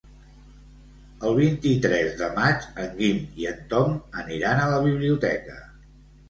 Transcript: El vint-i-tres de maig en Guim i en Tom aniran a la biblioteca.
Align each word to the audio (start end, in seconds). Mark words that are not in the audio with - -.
El 1.27 1.35
vint-i-tres 1.39 2.15
de 2.21 2.29
maig 2.37 2.65
en 2.85 2.89
Guim 3.03 3.21
i 3.43 3.47
en 3.51 3.61
Tom 3.75 3.95
aniran 4.23 4.63
a 4.63 4.65
la 4.73 4.81
biblioteca. 4.89 5.61